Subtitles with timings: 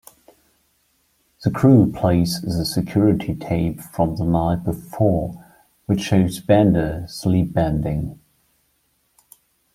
[1.43, 5.45] The crew plays the security tape from the night before,
[5.85, 8.19] which shows Bender "sleep-bending".